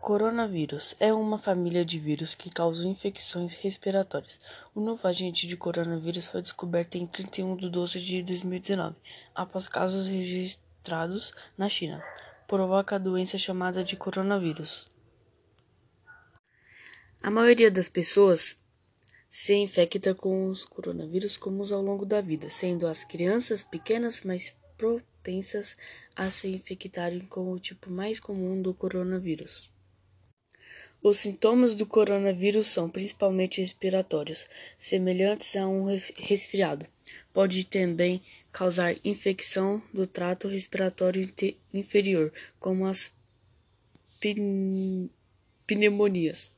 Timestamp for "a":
12.96-12.98, 17.22-17.30, 26.16-26.30, 35.56-35.66